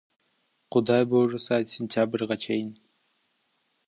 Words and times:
Кудай 0.71 1.03
буйруса, 1.09 1.55
сентябрга 1.73 2.35
чейин. 2.43 2.69